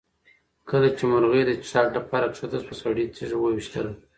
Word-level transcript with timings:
کله 0.69 0.89
چې 0.97 1.03
مرغۍ 1.11 1.41
د 1.45 1.51
څښاک 1.63 1.87
لپاره 1.97 2.25
کښته 2.33 2.57
شوه 2.63 2.75
سړي 2.81 3.05
تیږه 3.15 3.37
وویشتله. 3.39 3.91